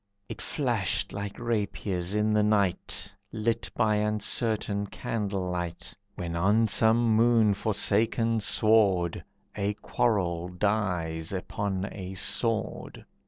[0.27, 7.15] It flashed like rapiers in the night Lit by uncertain candle light, When on some
[7.15, 9.23] moon forsaken sward
[9.55, 13.05] A quarrel dies upon a sword.